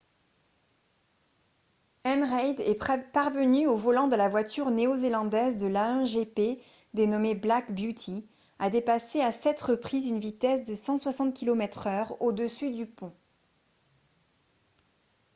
m. 2.05 2.23
reid 2.23 2.59
est 2.59 3.11
parvenu 3.13 3.67
au 3.67 3.77
volant 3.77 4.07
de 4.07 4.15
la 4.15 4.29
voiture 4.29 4.71
néo-zélandaise 4.71 5.61
de 5.61 5.67
l'a1 5.67 6.05
gp 6.05 6.59
dénommée 6.95 7.35
black 7.35 7.71
beauty 7.75 8.25
à 8.57 8.71
dépasser 8.71 9.21
à 9.21 9.31
7 9.31 9.61
reprises 9.61 10.07
une 10.07 10.17
vitesse 10.17 10.63
de 10.63 10.73
160 10.73 11.35
km/h 11.35 12.17
au 12.19 12.31
dessus 12.31 12.71
du 12.71 12.87
pont 12.87 13.13